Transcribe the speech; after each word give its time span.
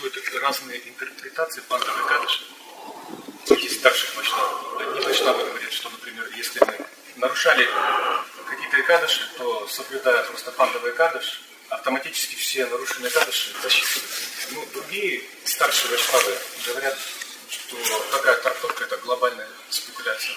существуют 0.00 0.42
разные 0.42 0.88
интерпретации 0.88 1.60
пандавы 1.68 2.08
кадыши. 2.08 2.44
Есть 3.48 3.80
старших 3.80 4.16
вайшнавов. 4.16 4.80
Одни 4.80 5.00
вайшнавы 5.00 5.44
говорят, 5.44 5.72
что, 5.72 5.90
например, 5.90 6.26
если 6.36 6.64
мы 6.64 6.86
нарушали 7.16 7.68
какие-то 8.48 8.80
экадыши, 8.80 9.28
то 9.36 9.66
соблюдая 9.68 10.22
просто 10.24 10.52
пандавы 10.52 10.92
кадыш, 10.92 11.42
автоматически 11.68 12.34
все 12.36 12.66
нарушенные 12.66 13.10
кадыши 13.10 13.52
засчитываются. 13.62 14.48
Ну, 14.52 14.66
другие 14.72 15.22
старшие 15.44 15.90
вайшнавы 15.90 16.38
говорят, 16.66 16.98
что 17.48 17.76
такая 18.12 18.40
трактовка– 18.40 18.84
это 18.86 18.96
глобальная 18.98 19.48
спекуляция. 19.68 20.36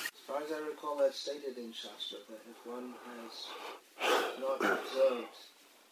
Stated 1.14 1.58
in 1.58 1.72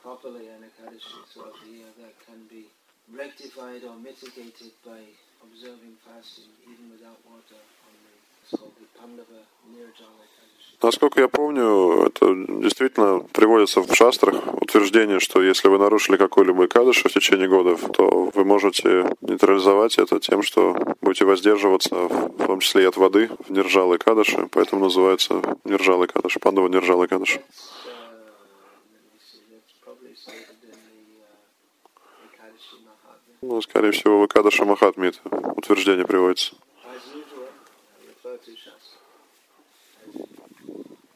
properly 0.02 0.48
an 0.48 0.66
Ekadashi 0.66 1.22
throughout 1.32 1.54
the 1.64 1.70
year, 1.70 1.86
that 2.00 2.14
can 2.26 2.48
be 2.50 2.66
rectified 3.10 3.84
or 3.84 3.96
mitigated 3.98 4.72
by 4.86 5.02
observing 5.44 5.96
fasting 6.06 6.52
even 6.70 6.92
without 6.92 7.18
water 7.26 7.60
on 7.88 7.94
the, 8.04 8.14
it's 8.44 8.54
called 8.54 8.76
the 8.80 8.88
Pandava 9.00 9.42
Nirjala 9.70 10.24
Ekadashi. 10.28 10.78
Насколько 10.82 11.22
я 11.22 11.28
помню, 11.28 12.08
это 12.08 12.34
действительно 12.62 13.20
приводится 13.34 13.82
в 13.82 13.94
шастрах 13.94 14.36
утверждение, 14.62 15.20
что 15.20 15.44
если 15.44 15.68
вы 15.68 15.78
нарушили 15.78 16.18
какой-либо 16.18 16.68
кадыш 16.68 17.04
в 17.04 17.10
течение 17.10 17.48
года, 17.48 17.76
то 17.76 18.32
вы 18.34 18.46
можете 18.46 19.16
нейтрализовать 19.22 20.00
это 20.00 20.20
тем, 20.20 20.42
что 20.42 20.76
будете 21.02 21.26
воздерживаться, 21.26 21.96
в 21.96 22.48
том 22.48 22.60
числе 22.62 22.84
и 22.84 22.86
от 22.88 22.98
воды, 22.98 23.30
в 23.48 23.52
нержалой 23.52 24.00
кадыши, 24.00 24.48
поэтому 24.52 24.86
называется 24.86 25.58
нержалый 25.66 26.08
кадыш, 26.08 26.40
пандова 26.42 26.68
нержалый 26.68 27.08
кадыш. 27.08 27.40
Ну, 33.42 33.60
скорее 33.62 33.92
всего, 33.92 34.24
в 34.24 34.28
Кадаша 34.28 34.66
Махатме 34.66 35.08
это 35.08 35.20
утверждение 35.56 36.06
приводится. 36.06 36.54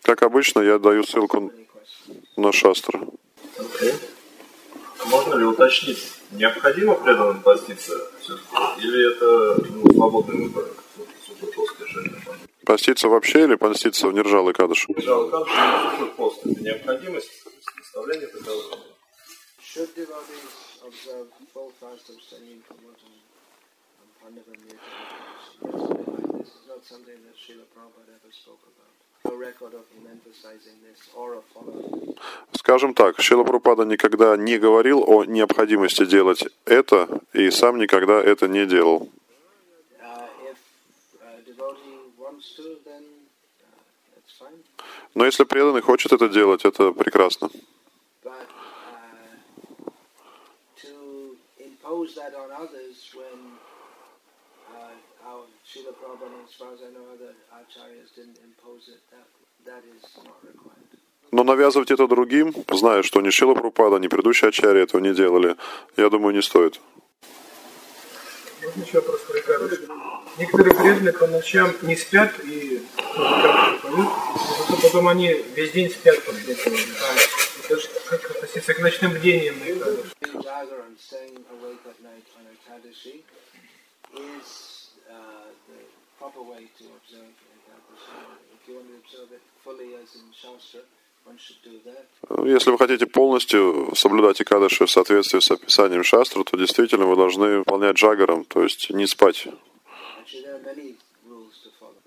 Как 0.01 0.23
обычно, 0.23 0.61
я 0.61 0.79
даю 0.79 1.03
ссылку 1.03 1.51
на 2.35 2.51
шастр. 2.51 2.99
Окей. 3.59 3.93
А 4.99 5.05
можно 5.05 5.35
ли 5.35 5.45
уточнить, 5.45 6.13
необходимо 6.31 6.95
преданным 6.95 7.41
поститься? 7.41 7.93
Или 8.79 9.11
это 9.11 9.63
ну, 9.69 9.93
свободный 9.93 10.47
выбор? 10.47 10.65
Поститься 12.65 13.07
вообще 13.07 13.43
или 13.43 13.55
поститься 13.55 14.07
в 14.07 14.13
нержалый 14.13 14.55
кадыш? 14.55 14.87
Же 14.87 14.95
супер 14.95 16.11
пост. 16.17 16.43
Это 16.43 16.63
необходимость 16.63 17.31
наставления 17.77 18.27
такового. 18.27 18.94
Should 19.75 19.91
devotees 19.93 20.79
observe 20.87 21.27
full 21.53 21.71
fast 21.81 22.09
abstaining 22.09 22.61
from 22.63 22.77
water 22.87 23.11
and 23.99 24.09
Pandava 24.23 24.55
This 26.39 26.47
is 26.47 26.63
not 26.67 26.81
something 26.85 27.19
that 27.25 27.35
Srila 27.35 27.65
Prabhupada 27.75 28.15
ever 28.15 28.31
spoke 28.31 28.63
about. 28.71 28.95
Of 29.25 29.33
of. 31.55 31.65
Скажем 32.53 32.93
так, 32.93 33.19
Шила 33.19 33.43
Прупада 33.43 33.83
никогда 33.83 34.37
не 34.37 34.57
говорил 34.57 35.03
о 35.05 35.25
необходимости 35.25 36.05
делать 36.05 36.45
это, 36.65 37.09
и 37.33 37.51
сам 37.51 37.77
никогда 37.77 38.21
это 38.21 38.47
не 38.47 38.65
делал. 38.65 39.09
Uh, 39.99 40.27
uh. 41.21 41.41
Но 45.15 45.25
если 45.25 45.43
преданный 45.43 45.81
хочет 45.81 46.13
это 46.13 46.29
делать, 46.29 46.63
это 46.65 46.91
прекрасно. 46.91 47.49
But 48.23 48.33
uh, 48.33 48.45
to 50.81 51.37
impose 51.85 52.15
that 52.15 52.33
on 52.33 52.49
others 52.51 52.97
when 53.13 53.39
uh, 54.73 55.29
our 55.29 55.43
Srila 55.69 55.93
Prabhupada, 55.93 56.37
as 56.47 56.53
far 56.53 56.73
as 56.73 56.79
I 56.81 56.91
know, 56.93 57.05
other 57.13 57.33
acharyas 57.53 58.09
didn't 58.15 58.39
impose 58.43 58.89
it, 58.89 59.01
that, 59.11 59.27
that 59.65 59.83
is 59.85 60.03
not 60.23 60.37
required. 60.43 60.89
Но 61.31 61.43
навязывать 61.43 61.91
это 61.91 62.07
другим, 62.07 62.53
зная, 62.71 63.03
что 63.03 63.19
ни 63.21 63.29
Шила 63.29 63.55
Прупада, 63.55 63.97
ни 63.97 64.07
предыдущие 64.07 64.49
ачари 64.49 64.81
этого 64.81 65.01
не 65.01 65.13
делали, 65.13 65.55
я 65.97 66.09
думаю, 66.09 66.35
не 66.35 66.41
стоит. 66.41 66.79
Можно 68.61 68.83
еще 68.83 68.99
вопрос 68.99 69.21
про 69.21 69.39
Икарыш? 69.39 69.79
Некоторые 70.37 70.75
преданные 70.75 71.13
по 71.13 71.27
ночам 71.27 71.73
не 71.81 71.95
спят 71.95 72.31
и 72.43 72.81
поют, 73.15 74.09
зато 74.67 74.81
потом 74.81 75.07
они 75.07 75.33
весь 75.55 75.71
день 75.71 75.89
спят 75.89 76.23
после 76.23 76.53
этого. 76.53 76.75
А 76.75 77.65
Это 77.65 77.81
же 77.81 77.87
как 78.09 78.31
относиться 78.31 78.73
к 78.73 78.79
ночным 78.79 79.13
бдениям 79.13 79.59
на 79.59 79.63
Икарыш? 79.63 80.05
Doing 80.21 80.43
Jagara 80.43 80.85
and 80.85 80.97
staying 80.99 81.43
awake 81.51 81.79
at 81.85 82.01
night 82.03 82.23
is 84.15 84.89
uh, 85.09 85.13
the 85.67 85.79
proper 86.19 86.41
way 86.41 86.63
to 86.79 86.85
observe 86.97 87.33
Ekadashi. 87.55 88.11
If 88.55 88.67
you 88.67 88.75
want 88.75 88.87
to 88.89 88.95
observe 89.03 89.31
it 89.31 89.41
fully 89.63 89.95
as 89.95 90.15
in 90.15 90.27
Shastra, 90.31 90.81
one 91.25 91.37
should 91.37 91.61
do 91.63 91.79
that. 91.85 92.05
Если 92.45 92.71
вы 92.71 92.77
хотите 92.77 93.05
полностью 93.05 93.93
соблюдать 93.95 94.41
Икадаши 94.41 94.85
в 94.85 94.91
соответствии 94.91 95.39
с 95.39 95.51
описанием 95.51 96.03
шастру, 96.03 96.43
то 96.43 96.57
действительно 96.57 97.05
вы 97.05 97.15
должны 97.15 97.59
выполнять 97.59 97.95
джагаром, 97.95 98.45
то 98.45 98.63
есть 98.63 98.89
не 98.89 99.07
спать. 99.07 99.47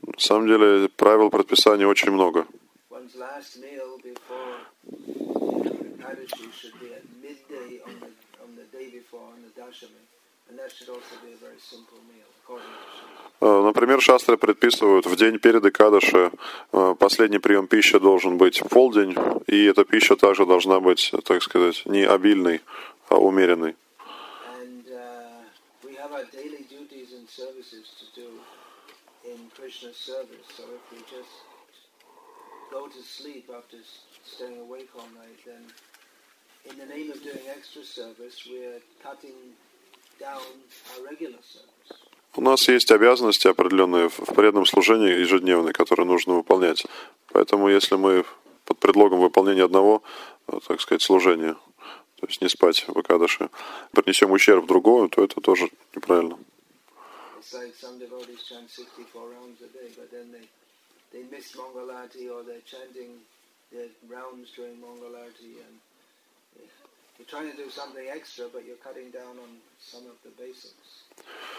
На 0.02 0.18
самом 0.18 0.46
деле 0.48 0.88
правил 0.88 1.30
предписаний 1.30 1.84
очень 1.84 2.10
много. 2.10 2.46
Before 9.10 10.17
Э, 13.40 13.62
Например, 13.62 14.00
шастры 14.00 14.36
предписывают 14.36 15.06
в 15.06 15.16
день 15.16 15.38
перед 15.38 15.64
Икадаши 15.64 16.30
э, 16.72 16.94
последний 16.98 17.38
прием 17.38 17.66
пищи 17.66 17.98
должен 17.98 18.38
быть 18.38 18.60
в 18.60 18.68
полдень, 18.68 19.14
и 19.46 19.66
эта 19.66 19.84
пища 19.84 20.16
также 20.16 20.46
должна 20.46 20.80
быть, 20.80 21.12
так 21.24 21.42
сказать, 21.42 21.84
не 21.86 22.04
обильной, 22.04 22.60
а 23.08 23.16
умеренной. 23.16 23.76
Uh, 24.90 25.42
in 36.70 36.78
the 36.78 36.86
name 36.86 37.10
of 37.10 37.22
doing 37.22 37.46
extra 37.56 37.84
service, 37.84 38.46
we're 38.50 38.80
cutting 39.02 39.32
У 42.34 42.40
нас 42.40 42.68
есть 42.68 42.90
обязанности 42.90 43.48
определенные 43.48 44.08
в 44.08 44.34
преданном 44.34 44.66
служении 44.66 45.10
ежедневные, 45.10 45.72
которые 45.72 46.06
нужно 46.06 46.34
выполнять. 46.34 46.86
Поэтому 47.32 47.68
если 47.68 47.96
мы 47.96 48.24
под 48.64 48.78
предлогом 48.78 49.20
выполнения 49.20 49.64
одного, 49.64 50.02
э, 50.46 50.58
так 50.66 50.80
сказать, 50.80 51.02
служения, 51.02 51.56
то 52.20 52.26
есть 52.26 52.42
не 52.42 52.48
спать 52.48 52.84
в 52.86 53.00
Икадаши, 53.00 53.48
принесем 53.92 54.30
ущерб 54.30 54.66
другому, 54.66 55.08
то 55.08 55.24
это 55.24 55.40
тоже 55.40 55.70
неправильно. 55.94 56.38
It's 57.40 57.54
like 57.54 57.74
some 57.74 57.98
devotees 57.98 58.42
chant 58.44 58.68
64 58.68 59.30
rounds 59.30 59.62
a 59.62 59.68
day, 59.72 59.88
but 59.96 60.10
then 60.10 60.30
they, 61.12 61.22
miss 61.30 61.56
Mangalarti 61.56 62.28
or 62.30 62.42
they're 62.42 62.66
chanting 62.66 63.22
their 63.72 63.88
rounds 64.08 64.50
during 64.54 64.76
Mangalarti 64.76 65.62
and 65.64 65.78
you're 67.18 67.26
trying 67.26 67.50
to 67.50 67.56
do 67.56 67.68
something 67.68 68.06
extra, 68.08 68.46
but 68.52 68.64
you're 68.64 68.76
cutting 68.76 69.10
down 69.10 69.34
on 69.44 69.50
some 69.80 70.04
of 70.06 70.16
the 70.24 70.30
basics. 70.38 71.04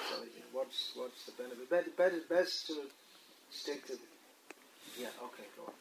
So 0.10 0.16
what's 0.54 0.92
what's 0.96 1.26
the 1.26 1.34
benefit? 1.34 1.70
Better, 1.98 2.22
best 2.30 2.68
to 2.68 2.76
stick 3.52 3.86
to. 3.88 3.94
Yeah. 5.00 5.08
Okay. 5.28 5.44
Go 5.58 5.64
on. 5.68 5.74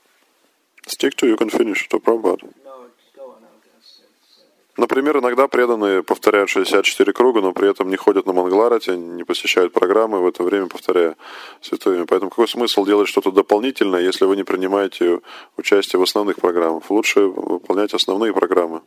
Stick 0.87 1.16
to, 1.19 1.27
you 1.27 1.37
can 1.37 1.50
finish, 1.50 1.89
to 1.89 1.99
Prabhupada. 1.99 2.43
No, 2.65 2.87
go 3.15 3.31
on. 3.34 3.43
I'll 3.44 3.61
guess. 3.62 4.00
It's, 4.03 4.43
Например, 4.77 5.19
иногда 5.19 5.49
преданные 5.49 6.03
повторяют 6.03 6.50
64 6.50 7.12
круга, 7.12 7.41
но 7.41 7.53
при 7.53 7.69
этом 7.71 7.91
не 7.91 7.97
ходят 7.97 8.27
на 8.27 8.33
Мангаларате, 8.33 8.97
не 8.97 9.25
посещают 9.25 9.72
программы, 9.72 10.21
в 10.21 10.27
это 10.27 10.42
время 10.45 10.66
повторяя 10.66 11.16
святое 11.60 11.97
имя. 11.97 12.07
Поэтому 12.07 12.30
какой 12.30 12.48
смысл 12.48 12.84
делать 12.84 13.09
что-то 13.09 13.30
дополнительное, 13.30 14.01
если 14.01 14.25
вы 14.25 14.36
не 14.36 14.45
принимаете 14.45 15.21
участие 15.57 15.98
в 15.98 16.03
основных 16.04 16.36
программах? 16.36 16.91
Лучше 16.91 17.21
выполнять 17.21 17.92
основные 17.92 18.33
программы. 18.33 18.83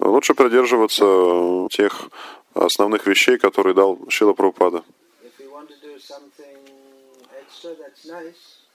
Лучше 0.00 0.34
придерживаться 0.34 1.68
тех 1.70 2.10
основных 2.54 3.06
вещей, 3.06 3.38
которые 3.38 3.74
дал 3.74 3.98
Шила 4.08 4.32
Прабхупада. 4.32 4.84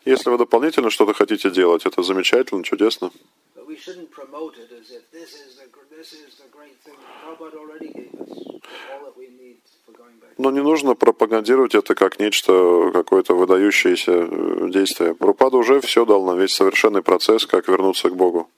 Если 0.06 0.30
вы 0.30 0.38
дополнительно 0.38 0.90
что-то 0.90 1.14
хотите 1.14 1.52
делать, 1.52 1.86
это 1.86 2.02
замечательно, 2.04 2.64
чудесно. 2.64 3.12
Shouldn't 3.86 4.12
promote 4.12 4.56
it 4.58 4.72
as 4.80 4.92
if 4.92 5.04
this 5.12 5.32
is 5.44 5.56
the 5.60 5.68
this 5.96 6.12
is 6.14 6.36
the 6.42 6.50
great 6.58 6.78
thing. 6.84 6.98
Prabhupada 7.24 7.58
already 7.64 7.90
gave 8.00 8.14
us 8.24 8.32
all 8.92 9.02
that 9.08 9.16
we 9.18 9.28
need 9.42 9.58
for 9.86 9.94
going 9.94 10.18
back. 10.20 10.36
Но 10.38 10.52
не 10.52 10.62
нужно 10.62 10.96
пропагандировать 10.96 11.76
это 11.76 11.96
как 11.96 12.20
нечто, 12.20 12.92
какое-то 12.94 13.36
выдающееся 13.36 14.12
э, 14.12 14.70
действие. 14.70 15.16
Прабхупада 15.16 15.58
уже 15.58 15.80
все 15.80 16.06
дал 16.06 16.26
нам, 16.26 16.38
весь 16.38 16.54
совершенный 16.54 17.02
процесс, 17.02 17.46
как 17.46 17.68
вернуться 17.68 18.10
к 18.10 18.16
Богу. 18.16 18.50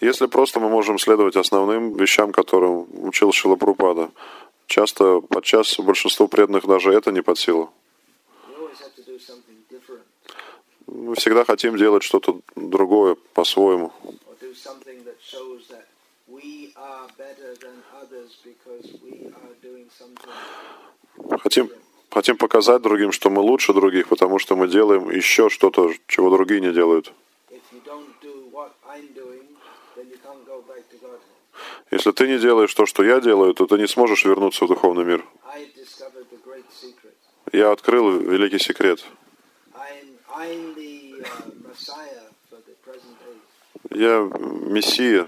Если 0.00 0.26
просто 0.26 0.58
мы 0.58 0.68
можем 0.68 0.98
следовать 0.98 1.36
основным 1.36 1.94
вещам, 1.96 2.32
которым 2.32 2.86
учил 3.06 3.32
Шила 3.32 3.56
Прупада, 3.56 4.10
часто, 4.72 5.20
подчас 5.20 5.78
большинству 5.78 6.28
преданных 6.28 6.66
даже 6.66 6.92
это 6.92 7.12
не 7.12 7.22
под 7.22 7.38
силу. 7.38 7.70
Мы 10.86 11.14
всегда 11.14 11.44
хотим 11.44 11.76
делать 11.76 12.02
что-то 12.02 12.40
другое 12.56 13.16
по-своему. 13.34 13.92
Хотим, 21.42 21.70
хотим 22.10 22.36
показать 22.36 22.82
другим, 22.82 23.12
что 23.12 23.30
мы 23.30 23.42
лучше 23.42 23.74
других, 23.74 24.08
потому 24.08 24.38
что 24.38 24.56
мы 24.56 24.68
делаем 24.68 25.10
еще 25.10 25.50
что-то, 25.50 25.92
чего 26.06 26.30
другие 26.30 26.60
не 26.60 26.72
делают. 26.72 27.12
If 27.50 27.60
you 27.72 27.80
don't 27.84 28.08
do 28.22 28.50
what 28.50 28.72
I'm 28.88 29.08
doing, 29.14 29.46
then 29.94 30.06
you 30.08 30.18
can't 30.24 30.44
go 30.46 30.62
back 30.66 30.88
to 30.90 30.96
Godhead. 30.96 31.32
Если 31.92 32.10
ты 32.12 32.26
не 32.26 32.38
делаешь 32.38 32.72
то, 32.72 32.86
что 32.86 33.04
я 33.04 33.20
делаю, 33.20 33.52
то 33.52 33.66
ты 33.66 33.76
не 33.76 33.86
сможешь 33.86 34.24
вернуться 34.24 34.64
в 34.64 34.68
духовный 34.68 35.04
мир. 35.04 35.26
Я 37.52 37.70
открыл 37.70 38.18
великий 38.18 38.58
секрет. 38.58 39.04
Uh. 39.74 40.62
Я 43.90 44.30
мессия 44.74 45.26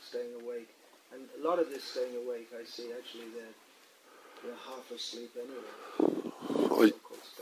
staying 0.00 0.34
awake. 0.40 0.68
A 1.12 1.42
lot 1.42 1.58
of 1.58 1.68
this 1.68 1.82
staying 1.82 2.16
awake, 2.24 2.48
I 2.54 2.64
see 2.64 2.92
actually 2.96 3.28
they're, 3.34 3.54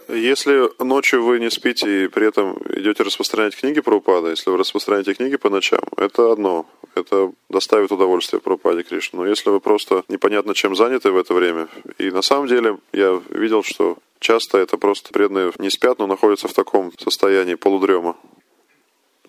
Если 0.08 0.82
ночью 0.82 1.25
вы 1.25 1.41
не 1.41 1.50
спите 1.50 2.05
и 2.05 2.08
при 2.08 2.29
этом 2.29 2.58
идете 2.69 3.02
распространять 3.02 3.56
книги 3.56 3.81
Прабхупада, 3.81 4.31
если 4.31 4.50
вы 4.50 4.58
распространяете 4.58 5.14
книги 5.14 5.37
по 5.37 5.49
ночам, 5.49 5.81
это 5.96 6.31
одно. 6.31 6.67
Это 6.94 7.32
доставит 7.49 7.91
удовольствие 7.91 8.41
Прабхупаде 8.41 8.82
Кришне. 8.82 9.19
Но 9.19 9.26
если 9.26 9.49
вы 9.49 9.61
просто 9.61 10.05
непонятно 10.08 10.55
чем 10.55 10.76
заняты 10.76 11.11
в 11.11 11.17
это 11.17 11.32
время, 11.32 11.69
и 11.99 12.11
на 12.11 12.23
самом 12.23 12.49
деле 12.49 12.79
я 12.93 13.20
видел, 13.31 13.62
что 13.62 13.97
часто 14.20 14.58
это 14.58 14.76
просто 14.76 15.11
преданные 15.12 15.52
не 15.58 15.70
спят, 15.70 15.99
но 15.99 16.06
находятся 16.06 16.49
в 16.49 16.52
таком 16.52 16.93
состоянии 16.99 17.55
полудрема. 17.55 18.17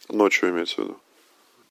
Ночью 0.09 0.49
имеется 0.49 0.75
в 0.75 0.83
виду. 0.83 0.97